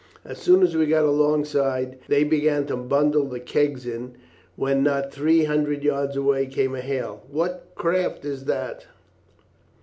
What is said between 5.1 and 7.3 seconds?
three hundred yards away came a hail,